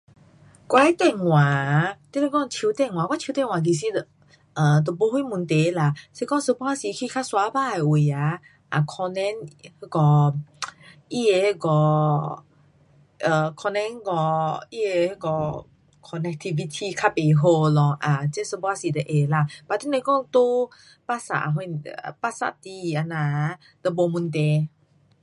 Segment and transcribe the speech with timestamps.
[0.71, 3.99] 我的电话啊，你若说手电话我手电话其实就
[4.59, 5.81] um 都没啥问题啦。
[6.15, 8.41] 是说有半时去较山芭的位呀
[8.71, 9.19] um 可能
[9.79, 10.35] 那个 um
[11.09, 11.67] 它的那个
[13.29, 15.27] um 可能那个它的那个
[16.07, 17.79] connectivity 较不好咯。
[17.99, 19.45] 啊，这一半时就会啦。
[19.67, 20.39] but 你若说在
[21.07, 21.59] pasar 什
[22.19, 24.67] pasar 里这样啊就没问题。